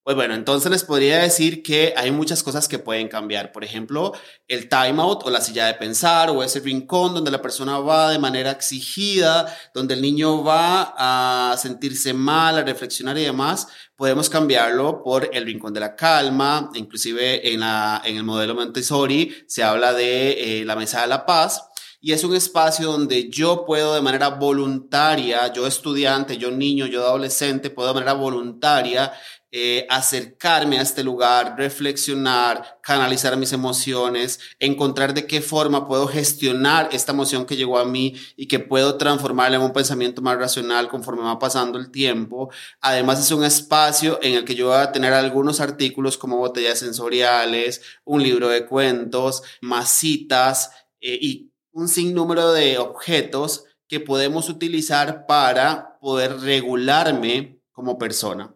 Pues 0.08 0.16
bueno, 0.16 0.32
entonces 0.32 0.70
les 0.70 0.84
podría 0.84 1.18
decir 1.18 1.62
que 1.62 1.92
hay 1.94 2.10
muchas 2.10 2.42
cosas 2.42 2.66
que 2.66 2.78
pueden 2.78 3.08
cambiar. 3.08 3.52
Por 3.52 3.62
ejemplo, 3.62 4.14
el 4.46 4.66
timeout 4.66 5.26
o 5.26 5.28
la 5.28 5.42
silla 5.42 5.66
de 5.66 5.74
pensar 5.74 6.30
o 6.30 6.42
ese 6.42 6.60
rincón 6.60 7.12
donde 7.12 7.30
la 7.30 7.42
persona 7.42 7.78
va 7.78 8.10
de 8.10 8.18
manera 8.18 8.52
exigida, 8.52 9.54
donde 9.74 9.92
el 9.92 10.00
niño 10.00 10.42
va 10.42 10.94
a 10.96 11.54
sentirse 11.58 12.14
mal, 12.14 12.56
a 12.56 12.62
reflexionar 12.62 13.18
y 13.18 13.24
demás, 13.24 13.68
podemos 13.96 14.30
cambiarlo 14.30 15.02
por 15.02 15.28
el 15.30 15.44
rincón 15.44 15.74
de 15.74 15.80
la 15.80 15.94
calma. 15.94 16.70
Inclusive 16.72 17.52
en, 17.52 17.60
la, 17.60 18.00
en 18.02 18.16
el 18.16 18.24
modelo 18.24 18.54
Montessori 18.54 19.44
se 19.46 19.62
habla 19.62 19.92
de 19.92 20.60
eh, 20.62 20.64
la 20.64 20.74
mesa 20.74 21.02
de 21.02 21.08
la 21.08 21.26
paz 21.26 21.68
y 22.00 22.12
es 22.12 22.22
un 22.22 22.34
espacio 22.36 22.92
donde 22.92 23.28
yo 23.28 23.64
puedo 23.66 23.94
de 23.94 24.00
manera 24.00 24.28
voluntaria, 24.28 25.52
yo 25.52 25.66
estudiante, 25.66 26.38
yo 26.38 26.52
niño, 26.52 26.86
yo 26.86 27.04
adolescente, 27.04 27.70
puedo 27.70 27.88
de 27.88 27.94
manera 27.94 28.12
voluntaria 28.12 29.12
eh, 29.50 29.86
acercarme 29.88 30.78
a 30.78 30.82
este 30.82 31.02
lugar, 31.02 31.54
reflexionar, 31.56 32.78
canalizar 32.82 33.34
mis 33.38 33.54
emociones, 33.54 34.40
encontrar 34.58 35.14
de 35.14 35.26
qué 35.26 35.40
forma 35.40 35.88
puedo 35.88 36.06
gestionar 36.06 36.90
esta 36.92 37.12
emoción 37.12 37.46
que 37.46 37.56
llegó 37.56 37.78
a 37.78 37.86
mí 37.86 38.14
y 38.36 38.46
que 38.46 38.58
puedo 38.58 38.98
transformarla 38.98 39.56
en 39.56 39.62
un 39.62 39.72
pensamiento 39.72 40.20
más 40.20 40.36
racional 40.36 40.88
conforme 40.88 41.22
va 41.22 41.38
pasando 41.38 41.78
el 41.78 41.90
tiempo. 41.90 42.50
Además 42.82 43.20
es 43.20 43.30
un 43.30 43.42
espacio 43.42 44.18
en 44.22 44.34
el 44.34 44.44
que 44.44 44.54
yo 44.54 44.66
voy 44.66 44.76
a 44.76 44.92
tener 44.92 45.14
algunos 45.14 45.60
artículos 45.60 46.18
como 46.18 46.36
botellas 46.36 46.80
sensoriales, 46.80 47.80
un 48.04 48.22
libro 48.22 48.50
de 48.50 48.66
cuentos, 48.66 49.42
masitas 49.62 50.72
eh, 51.00 51.18
y 51.22 51.52
un 51.72 51.88
sinnúmero 51.88 52.52
de 52.52 52.76
objetos 52.76 53.64
que 53.88 53.98
podemos 53.98 54.50
utilizar 54.50 55.24
para 55.26 55.98
poder 56.00 56.38
regularme 56.40 57.62
como 57.72 57.96
persona 57.96 58.54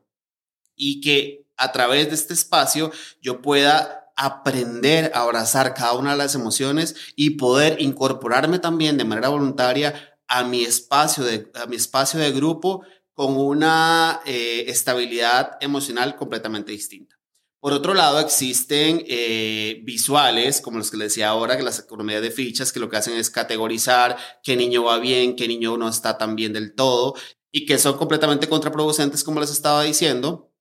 y 0.77 1.01
que 1.01 1.47
a 1.57 1.73
través 1.73 2.09
de 2.09 2.15
este 2.15 2.35
espacio 2.35 2.91
yo 3.21 3.43
pueda 3.43 4.11
aprender 4.17 5.11
a 5.15 5.23
abrazar 5.23 5.75
cada 5.75 5.95
una 5.95 6.13
de 6.13 6.19
las 6.19 6.35
emociones 6.35 6.95
y 7.17 7.31
poder 7.31 7.81
incorporarme 7.81 8.59
también 8.59 8.99
de 8.99 9.05
manera 9.05 9.29
voluntaria 9.29 10.17
a 10.29 10.45
mi 10.45 10.63
espacio 10.65 11.25
de, 11.25 11.51
a 11.55 11.67
mi 11.67 11.77
espacio 11.77 12.21
de 12.21 12.33
grupo 12.33 12.83
con 13.15 13.37
una 13.37 14.21
eh, 14.25 14.65
estabilidad 14.69 15.59
emocional 15.61 16.17
completamente 16.17 16.73
distinta. 16.73 17.17
Por 17.61 17.73
otro 17.73 17.95
lado, 17.95 18.19
existen 18.19 19.05
eh, 19.07 19.83
visuales, 19.85 20.61
como 20.61 20.79
los 20.79 20.91
que 20.91 20.97
les 20.97 21.11
decía 21.11 21.29
ahora, 21.29 21.57
que 21.57 21.63
las 21.63 21.79
economías 21.79 22.21
de 22.21 22.33
fichas, 22.33 22.73
que 22.73 22.81
lo 22.81 22.89
que 22.89 22.97
hacen 22.97 23.15
es 23.15 23.31
categorizar 23.31 24.17
qué 24.43 24.57
niño 24.57 24.83
va 24.83 24.99
bien, 24.99 25.37
qué 25.37 25.47
niño 25.47 25.77
no 25.77 25.89
está 25.89 26.19
tan 26.19 26.35
bien 26.35 26.53
del 26.53 26.75
todo, 26.75 27.15
y 27.53 27.65
que 27.65 27.79
son 27.79 27.97
completamente 27.97 28.49
contraproducentes, 28.49 29.23
como 29.23 29.39
les 29.39 29.53
estaba 29.53 29.85
diciendo, 29.85 30.52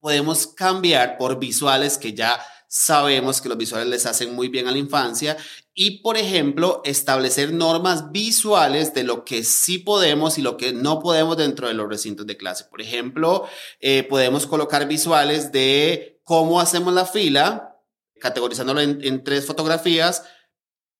podemos 0.00 0.46
cambiar 0.46 1.16
por 1.18 1.38
visuales 1.38 1.98
que 1.98 2.14
ya 2.14 2.40
sabemos 2.72 3.40
que 3.40 3.48
los 3.48 3.58
visuales 3.58 3.88
les 3.88 4.06
hacen 4.06 4.34
muy 4.34 4.48
bien 4.48 4.68
a 4.68 4.70
la 4.70 4.78
infancia 4.78 5.36
y, 5.74 6.02
por 6.02 6.16
ejemplo, 6.16 6.82
establecer 6.84 7.52
normas 7.52 8.12
visuales 8.12 8.94
de 8.94 9.02
lo 9.02 9.24
que 9.24 9.42
sí 9.42 9.78
podemos 9.78 10.38
y 10.38 10.42
lo 10.42 10.56
que 10.56 10.72
no 10.72 11.00
podemos 11.00 11.36
dentro 11.36 11.66
de 11.66 11.74
los 11.74 11.88
recintos 11.88 12.26
de 12.26 12.36
clase. 12.36 12.64
Por 12.64 12.80
ejemplo, 12.80 13.46
eh, 13.80 14.04
podemos 14.04 14.46
colocar 14.46 14.86
visuales 14.86 15.50
de 15.50 16.20
cómo 16.22 16.60
hacemos 16.60 16.94
la 16.94 17.06
fila, 17.06 17.76
categorizándolo 18.20 18.80
en, 18.80 19.00
en 19.02 19.24
tres 19.24 19.46
fotografías. 19.46 20.22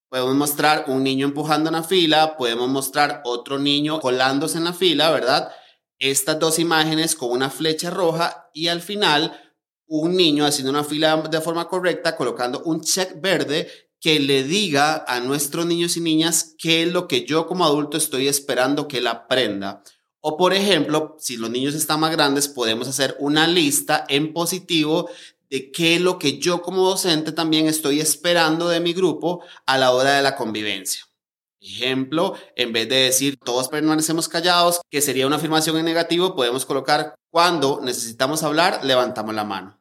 Podemos 0.09 0.35
mostrar 0.35 0.85
un 0.87 1.03
niño 1.03 1.25
empujando 1.25 1.69
en 1.69 1.75
la 1.75 1.83
fila, 1.83 2.35
podemos 2.35 2.67
mostrar 2.67 3.21
otro 3.23 3.59
niño 3.59 4.01
colándose 4.01 4.57
en 4.57 4.65
la 4.65 4.73
fila, 4.73 5.09
¿verdad? 5.11 5.53
Estas 6.01 6.39
dos 6.39 6.59
imágenes 6.59 7.15
con 7.15 7.31
una 7.31 7.49
flecha 7.49 7.89
roja 7.89 8.49
y 8.53 8.67
al 8.67 8.81
final 8.81 9.39
un 9.87 10.15
niño 10.15 10.45
haciendo 10.45 10.71
una 10.71 10.83
fila 10.83 11.17
de 11.29 11.41
forma 11.41 11.67
correcta, 11.67 12.15
colocando 12.15 12.63
un 12.63 12.81
check 12.81 13.21
verde 13.21 13.69
que 13.99 14.19
le 14.19 14.43
diga 14.43 15.05
a 15.07 15.19
nuestros 15.19 15.65
niños 15.65 15.95
y 15.95 16.01
niñas 16.01 16.55
qué 16.57 16.83
es 16.83 16.91
lo 16.91 17.07
que 17.07 17.25
yo 17.25 17.45
como 17.45 17.65
adulto 17.65 17.97
estoy 17.97 18.27
esperando 18.27 18.87
que 18.87 18.97
él 18.97 19.07
aprenda. 19.07 19.83
O 20.19 20.37
por 20.37 20.53
ejemplo, 20.53 21.17
si 21.19 21.37
los 21.37 21.51
niños 21.51 21.75
están 21.75 21.99
más 21.99 22.11
grandes, 22.11 22.47
podemos 22.47 22.87
hacer 22.87 23.15
una 23.19 23.47
lista 23.47 24.05
en 24.07 24.33
positivo 24.33 25.09
de 25.51 25.71
qué 25.71 25.95
es 25.95 26.01
lo 26.01 26.17
que 26.17 26.39
yo 26.39 26.61
como 26.61 26.87
docente 26.87 27.31
también 27.31 27.67
estoy 27.67 27.99
esperando 27.99 28.69
de 28.69 28.79
mi 28.79 28.93
grupo 28.93 29.43
a 29.65 29.77
la 29.77 29.91
hora 29.91 30.15
de 30.15 30.23
la 30.23 30.35
convivencia. 30.35 31.03
Ejemplo, 31.61 32.35
en 32.55 32.73
vez 32.73 32.89
de 32.89 32.95
decir 32.95 33.37
todos 33.37 33.69
permanecemos 33.69 34.27
callados, 34.27 34.81
que 34.89 34.99
sería 34.99 35.27
una 35.27 35.35
afirmación 35.35 35.77
en 35.77 35.85
negativo, 35.85 36.35
podemos 36.35 36.65
colocar 36.65 37.13
cuando 37.29 37.81
necesitamos 37.83 38.41
hablar, 38.41 38.83
levantamos 38.83 39.35
la 39.35 39.43
mano. 39.43 39.79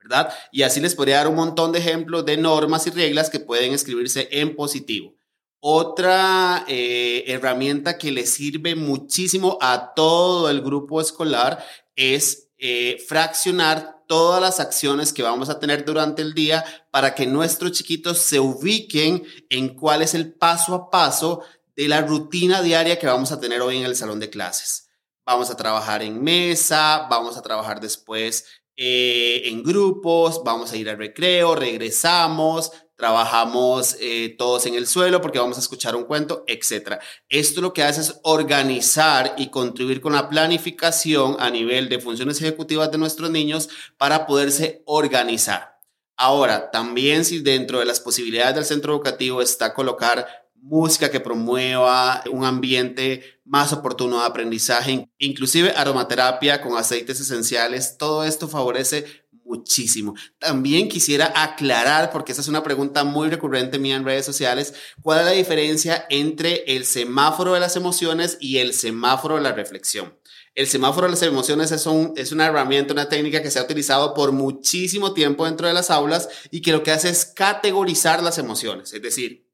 ¿Verdad? 0.00 0.32
Y 0.52 0.62
así 0.62 0.80
les 0.80 0.94
podría 0.94 1.16
dar 1.16 1.28
un 1.28 1.34
montón 1.34 1.72
de 1.72 1.80
ejemplos 1.80 2.24
de 2.24 2.36
normas 2.36 2.86
y 2.86 2.90
reglas 2.90 3.28
que 3.28 3.40
pueden 3.40 3.72
escribirse 3.72 4.28
en 4.30 4.54
positivo. 4.54 5.16
Otra 5.60 6.64
eh, 6.68 7.24
herramienta 7.26 7.98
que 7.98 8.12
le 8.12 8.24
sirve 8.24 8.76
muchísimo 8.76 9.58
a 9.60 9.92
todo 9.94 10.48
el 10.48 10.62
grupo 10.62 11.00
escolar 11.00 11.64
es 11.96 12.47
eh, 12.58 13.02
fraccionar 13.06 14.04
todas 14.08 14.40
las 14.40 14.58
acciones 14.58 15.12
que 15.12 15.22
vamos 15.22 15.48
a 15.48 15.60
tener 15.60 15.84
durante 15.84 16.22
el 16.22 16.34
día 16.34 16.64
para 16.90 17.14
que 17.14 17.26
nuestros 17.26 17.72
chiquitos 17.72 18.18
se 18.18 18.40
ubiquen 18.40 19.24
en 19.50 19.76
cuál 19.76 20.02
es 20.02 20.14
el 20.14 20.32
paso 20.32 20.74
a 20.74 20.90
paso 20.90 21.42
de 21.76 21.86
la 21.86 22.00
rutina 22.00 22.60
diaria 22.62 22.98
que 22.98 23.06
vamos 23.06 23.30
a 23.30 23.38
tener 23.38 23.60
hoy 23.60 23.76
en 23.76 23.84
el 23.84 23.94
salón 23.94 24.18
de 24.18 24.30
clases. 24.30 24.88
Vamos 25.24 25.50
a 25.50 25.56
trabajar 25.56 26.02
en 26.02 26.20
mesa, 26.22 27.06
vamos 27.08 27.36
a 27.36 27.42
trabajar 27.42 27.80
después 27.80 28.46
eh, 28.74 29.42
en 29.44 29.62
grupos, 29.62 30.42
vamos 30.44 30.72
a 30.72 30.76
ir 30.76 30.88
al 30.88 30.98
recreo, 30.98 31.54
regresamos, 31.54 32.72
trabajamos 32.98 33.96
eh, 34.00 34.34
todos 34.36 34.66
en 34.66 34.74
el 34.74 34.88
suelo 34.88 35.22
porque 35.22 35.38
vamos 35.38 35.56
a 35.56 35.60
escuchar 35.60 35.94
un 35.94 36.02
cuento, 36.02 36.44
etc. 36.48 36.96
Esto 37.28 37.60
lo 37.60 37.72
que 37.72 37.84
hace 37.84 38.00
es 38.00 38.18
organizar 38.24 39.34
y 39.38 39.50
contribuir 39.50 40.00
con 40.00 40.14
la 40.14 40.28
planificación 40.28 41.36
a 41.38 41.48
nivel 41.48 41.88
de 41.88 42.00
funciones 42.00 42.42
ejecutivas 42.42 42.90
de 42.90 42.98
nuestros 42.98 43.30
niños 43.30 43.68
para 43.96 44.26
poderse 44.26 44.82
organizar. 44.84 45.78
Ahora, 46.16 46.72
también 46.72 47.24
si 47.24 47.38
dentro 47.38 47.78
de 47.78 47.84
las 47.84 48.00
posibilidades 48.00 48.56
del 48.56 48.64
centro 48.64 48.92
educativo 48.92 49.40
está 49.40 49.72
colocar 49.72 50.26
música 50.56 51.10
que 51.10 51.20
promueva 51.20 52.24
un 52.32 52.44
ambiente 52.44 53.40
más 53.44 53.72
oportuno 53.72 54.18
de 54.18 54.26
aprendizaje, 54.26 55.08
inclusive 55.18 55.72
aromaterapia 55.76 56.60
con 56.60 56.76
aceites 56.76 57.20
esenciales, 57.20 57.96
todo 57.96 58.24
esto 58.24 58.48
favorece 58.48 59.06
muchísimo. 59.48 60.14
También 60.38 60.88
quisiera 60.88 61.32
aclarar, 61.34 62.10
porque 62.10 62.32
esa 62.32 62.42
es 62.42 62.48
una 62.48 62.62
pregunta 62.62 63.02
muy 63.04 63.28
recurrente 63.28 63.78
mía 63.78 63.96
en 63.96 64.04
redes 64.04 64.26
sociales, 64.26 64.74
cuál 65.02 65.20
es 65.20 65.24
la 65.24 65.32
diferencia 65.32 66.06
entre 66.10 66.64
el 66.76 66.84
semáforo 66.84 67.54
de 67.54 67.60
las 67.60 67.74
emociones 67.76 68.36
y 68.40 68.58
el 68.58 68.74
semáforo 68.74 69.36
de 69.36 69.42
la 69.42 69.52
reflexión. 69.52 70.14
El 70.54 70.66
semáforo 70.66 71.06
de 71.06 71.12
las 71.12 71.22
emociones 71.22 71.70
es, 71.70 71.86
un, 71.86 72.12
es 72.16 72.32
una 72.32 72.46
herramienta, 72.46 72.92
una 72.92 73.08
técnica 73.08 73.42
que 73.42 73.50
se 73.50 73.58
ha 73.58 73.62
utilizado 73.62 74.12
por 74.12 74.32
muchísimo 74.32 75.14
tiempo 75.14 75.44
dentro 75.44 75.66
de 75.66 75.72
las 75.72 75.90
aulas 75.90 76.28
y 76.50 76.62
que 76.62 76.72
lo 76.72 76.82
que 76.82 76.90
hace 76.90 77.08
es 77.08 77.24
categorizar 77.26 78.22
las 78.22 78.38
emociones. 78.38 78.92
Es 78.92 79.00
decir, 79.00 79.48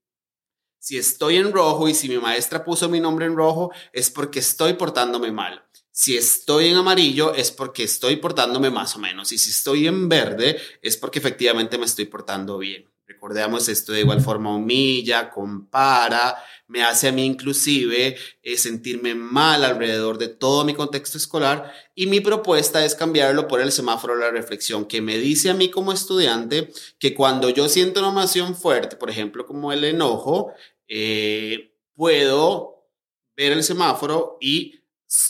si 0.79 0.99
estoy 0.99 1.37
en 1.37 1.53
rojo 1.53 1.89
y 1.89 1.95
si 1.95 2.09
mi 2.09 2.19
maestra 2.19 2.65
puso 2.65 2.89
mi 2.89 3.01
nombre 3.01 3.27
en 3.27 3.37
rojo, 3.37 3.71
es 3.93 4.11
porque 4.11 4.41
estoy 4.41 4.75
portándome 4.75 5.31
mal. 5.31 5.63
Si 5.97 6.17
estoy 6.17 6.71
en 6.71 6.77
amarillo 6.77 7.35
es 7.35 7.53
porque 7.53 7.85
estoy 7.85 8.17
portándome 8.17 8.69
más 8.69 8.97
o 8.97 8.99
menos. 8.99 9.31
Y 9.31 9.39
si 9.39 9.51
estoy 9.51 9.87
en 9.87 10.09
verde 10.09 10.59
es 10.83 10.97
porque 10.97 11.21
efectivamente 11.21 11.79
me 11.79 11.85
estoy 11.85 12.07
portando 12.07 12.59
bien. 12.59 12.91
Recordemos 13.07 13.69
esto 13.69 13.93
de 13.93 14.01
igual 14.01 14.21
forma 14.21 14.57
humilla, 14.57 15.31
compara, 15.31 16.37
me 16.67 16.83
hace 16.83 17.07
a 17.07 17.13
mí 17.13 17.25
inclusive 17.25 18.17
eh, 18.43 18.57
sentirme 18.57 19.15
mal 19.15 19.63
alrededor 19.63 20.19
de 20.19 20.27
todo 20.27 20.65
mi 20.65 20.75
contexto 20.75 21.17
escolar 21.17 21.73
y 21.95 22.09
mi 22.09 22.19
propuesta 22.19 22.85
es 22.85 22.97
cambiarlo 22.97 23.47
por 23.47 23.61
el 23.61 23.71
semáforo 23.71 24.15
de 24.15 24.21
la 24.21 24.31
reflexión 24.33 24.87
que 24.87 25.01
me 25.01 25.17
dice 25.19 25.49
a 25.49 25.55
mí 25.55 25.71
como 25.71 25.93
estudiante 25.93 26.73
que 26.99 27.15
cuando 27.15 27.51
yo 27.51 27.69
siento 27.69 28.01
una 28.01 28.09
emoción 28.09 28.57
fuerte, 28.57 28.97
por 28.97 29.11
ejemplo 29.11 29.47
como 29.47 29.73
el 29.73 29.85
enojo, 29.85 30.53
eh, 30.89 31.73
puedo 31.95 32.89
ver 33.37 33.53
el 33.53 33.63
semáforo 33.63 34.39
y 34.41 34.84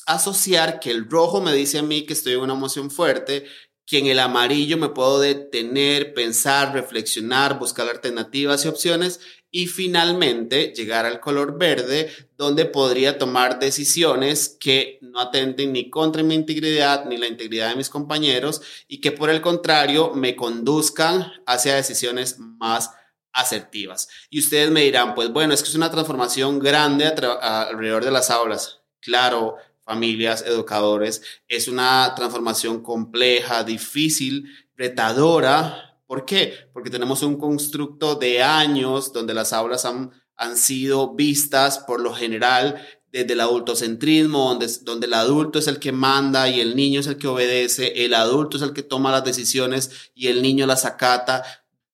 asociar 0.07 0.81
que 0.81 0.91
el 0.91 1.09
rojo 1.09 1.41
me 1.41 1.53
dice 1.53 1.79
a 1.79 1.83
mí 1.83 2.07
que 2.07 2.13
estoy 2.13 2.35
en 2.35 2.41
una 2.41 2.55
emoción 2.55 2.91
fuerte, 2.91 3.47
que 3.87 3.99
en 3.99 4.07
el 4.07 4.19
amarillo 4.19 4.79
me 4.79 4.89
puedo 4.89 5.21
detener, 5.21 6.15
pensar, 6.15 6.73
reflexionar, 6.73 7.59
buscar 7.59 7.89
alternativas 7.89 8.65
y 8.65 8.69
opciones 8.69 9.21
y 9.51 9.67
finalmente 9.67 10.73
llegar 10.75 11.07
al 11.07 11.21
color 11.21 11.59
verde 11.59 12.11
donde 12.37 12.65
podría 12.65 13.19
tomar 13.19 13.61
decisiones 13.61 14.57
que 14.59 14.99
no 15.01 15.21
atenten 15.21 15.73
ni 15.73 15.91
contra 15.91 16.23
mi 16.23 16.35
integridad 16.35 17.05
ni 17.05 17.19
la 17.19 17.29
integridad 17.29 17.69
de 17.69 17.77
mis 17.77 17.89
compañeros 17.89 18.63
y 18.89 19.01
que 19.01 19.13
por 19.13 19.31
el 19.31 19.41
contrario 19.41 20.13
me 20.15 20.35
conduzcan 20.35 21.31
hacia 21.47 21.77
decisiones 21.77 22.39
más 22.39 22.91
asertivas. 23.33 24.09
Y 24.31 24.41
ustedes 24.41 24.71
me 24.71 24.83
dirán, 24.83 25.15
pues 25.15 25.31
bueno, 25.31 25.55
es 25.55 25.63
que 25.63 25.69
es 25.69 25.75
una 25.75 25.91
transformación 25.91 26.59
grande 26.59 27.07
alrededor 27.07 28.05
de 28.05 28.11
las 28.11 28.31
aulas. 28.31 28.81
Claro, 29.01 29.57
familias, 29.85 30.45
educadores, 30.47 31.23
es 31.49 31.69
una 31.69 32.13
transformación 32.17 32.83
compleja, 32.83 33.65
difícil, 33.65 34.47
retadora. 34.77 35.99
¿Por 36.07 36.25
qué? 36.25 36.55
Porque 36.73 36.91
tenemos 36.91 37.23
un 37.23 37.37
constructo 37.37 38.15
de 38.15 38.43
años 38.43 39.13
donde 39.13 39.35
las 39.35 39.53
aulas 39.53 39.85
han, 39.85 40.11
han 40.37 40.57
sido 40.57 41.15
vistas 41.15 41.79
por 41.79 42.01
lo 42.01 42.15
general 42.15 42.83
desde 43.13 43.35
el 43.35 43.41
adultocentrismo, 43.41 44.49
donde, 44.49 44.69
donde 44.83 45.07
el 45.07 45.15
adulto 45.15 45.61
es 45.61 45.69
el 45.69 45.79
que 45.79 45.93
manda 45.93 46.49
y 46.49 46.61
el 46.61 46.75
niño 46.75 46.99
es 46.99 47.07
el 47.07 47.17
que 47.17 47.29
obedece, 47.29 48.05
el 48.05 48.13
adulto 48.13 48.57
es 48.57 48.63
el 48.65 48.73
que 48.73 48.83
toma 48.83 49.13
las 49.13 49.25
decisiones 49.25 50.11
y 50.15 50.27
el 50.27 50.43
niño 50.43 50.67
las 50.67 50.85
acata 50.85 51.45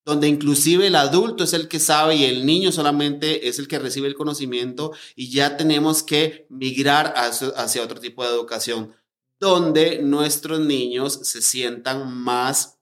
donde 0.05 0.29
inclusive 0.29 0.87
el 0.87 0.97
adulto 0.97 1.45
es 1.45 1.53
el 1.53 1.69
que 1.69 1.79
sabe 1.79 2.17
y 2.17 2.25
el 2.25 2.47
niño 2.47 2.73
solamente 2.73 3.49
es 3.49 3.59
el 3.59 3.69
que 3.69 3.79
recibe 3.79 4.09
el 4.09 4.15
conocimiento 4.15 4.93
y 5.15 5.31
ya 5.31 5.57
tenemos 5.57 6.03
que 6.03 6.47
migrar 6.49 7.15
hacia, 7.17 7.83
otro 7.83 8.01
tipo 8.01 8.25
de 8.25 8.31
educación, 8.31 8.95
donde 9.39 10.03
nuestros 10.03 10.61
niños 10.61 11.21
se 11.23 11.43
sientan 11.43 12.13
más 12.13 12.80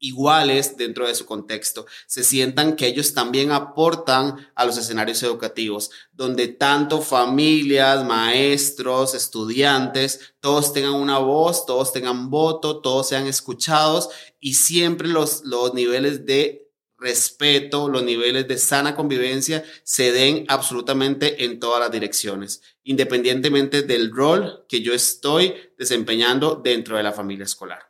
iguales 0.00 0.76
dentro 0.76 1.06
de 1.06 1.14
su 1.14 1.26
contexto, 1.26 1.86
se 2.06 2.24
sientan 2.24 2.74
que 2.74 2.86
ellos 2.86 3.14
también 3.14 3.52
aportan 3.52 4.50
a 4.54 4.64
los 4.64 4.76
escenarios 4.76 5.22
educativos, 5.22 5.90
donde 6.12 6.48
tanto 6.48 7.00
familias, 7.00 8.04
maestros, 8.04 9.14
estudiantes, 9.14 10.34
todos 10.40 10.72
tengan 10.72 10.94
una 10.94 11.18
voz, 11.18 11.66
todos 11.66 11.92
tengan 11.92 12.30
voto, 12.30 12.80
todos 12.80 13.08
sean 13.08 13.26
escuchados 13.26 14.08
y 14.40 14.54
siempre 14.54 15.08
los, 15.08 15.44
los 15.44 15.74
niveles 15.74 16.26
de 16.26 16.70
respeto, 17.00 17.88
los 17.88 18.02
niveles 18.02 18.46
de 18.46 18.58
sana 18.58 18.94
convivencia 18.94 19.64
se 19.82 20.12
den 20.12 20.44
absolutamente 20.48 21.44
en 21.44 21.58
todas 21.58 21.80
las 21.80 21.90
direcciones, 21.90 22.62
independientemente 22.84 23.82
del 23.82 24.14
rol 24.14 24.66
que 24.68 24.82
yo 24.82 24.92
estoy 24.92 25.54
desempeñando 25.78 26.60
dentro 26.62 26.96
de 26.96 27.02
la 27.02 27.12
familia 27.12 27.44
escolar. 27.44 27.89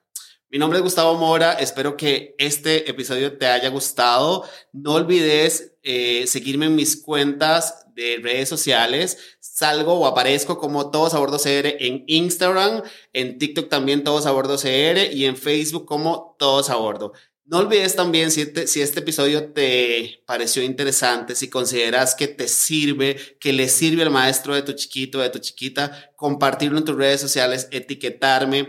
Mi 0.53 0.59
nombre 0.59 0.81
es 0.81 0.83
Gustavo 0.83 1.17
Mora, 1.17 1.53
espero 1.53 1.97
que 1.97 2.35
este 2.37 2.91
episodio 2.91 3.39
te 3.39 3.47
haya 3.47 3.69
gustado. 3.69 4.45
No 4.73 4.95
olvides 4.95 5.75
eh, 5.85 6.25
seguirme 6.27 6.67
en 6.67 6.75
mis 6.75 7.01
cuentas 7.01 7.87
de 7.95 8.19
redes 8.21 8.49
sociales. 8.49 9.17
Salgo 9.39 9.95
o 9.95 10.07
aparezco 10.07 10.59
como 10.59 10.91
Todos 10.91 11.15
a 11.15 11.21
Bordo 11.21 11.39
CR 11.39 11.77
en 11.79 12.03
Instagram, 12.09 12.83
en 13.13 13.39
TikTok 13.39 13.69
también 13.69 14.03
Todos 14.03 14.27
a 14.27 14.33
Bordo 14.33 14.57
CR 14.57 15.13
y 15.13 15.27
en 15.27 15.37
Facebook 15.37 15.87
como 15.87 16.35
Todos 16.37 16.69
a 16.69 16.75
Bordo. 16.75 17.13
No 17.45 17.59
olvides 17.59 17.95
también 17.95 18.33
si 18.33 18.41
este, 18.41 18.67
si 18.67 18.81
este 18.81 19.01
episodio 19.01 19.53
te 19.53 20.23
pareció 20.27 20.65
interesante, 20.65 21.37
si 21.37 21.49
consideras 21.49 22.17
que 22.17 22.27
te 22.27 22.49
sirve, 22.49 23.17
que 23.39 23.53
le 23.53 23.69
sirve 23.69 24.03
al 24.03 24.11
maestro 24.11 24.57
de 24.57 24.63
tu 24.63 24.73
chiquito, 24.73 25.21
de 25.21 25.31
tu 25.31 25.39
chiquita, 25.39 26.13
compartirlo 26.17 26.79
en 26.79 26.85
tus 26.85 26.97
redes 26.97 27.21
sociales, 27.21 27.69
etiquetarme 27.71 28.69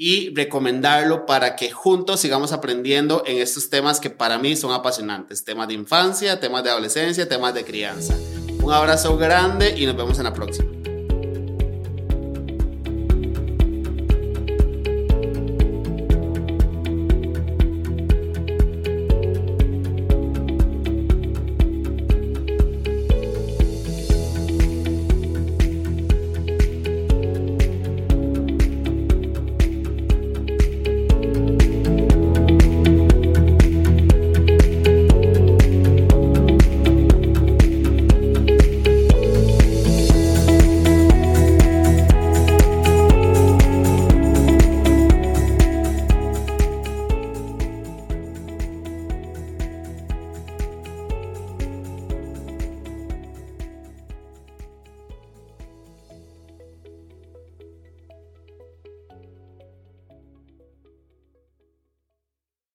y 0.00 0.32
recomendarlo 0.32 1.26
para 1.26 1.56
que 1.56 1.72
juntos 1.72 2.20
sigamos 2.20 2.52
aprendiendo 2.52 3.24
en 3.26 3.38
estos 3.38 3.68
temas 3.68 3.98
que 3.98 4.10
para 4.10 4.38
mí 4.38 4.54
son 4.54 4.72
apasionantes, 4.72 5.42
temas 5.42 5.66
de 5.66 5.74
infancia, 5.74 6.38
temas 6.38 6.62
de 6.62 6.70
adolescencia, 6.70 7.28
temas 7.28 7.52
de 7.52 7.64
crianza. 7.64 8.16
Un 8.62 8.72
abrazo 8.72 9.16
grande 9.16 9.74
y 9.76 9.86
nos 9.86 9.96
vemos 9.96 10.16
en 10.18 10.24
la 10.24 10.32
próxima. 10.32 10.77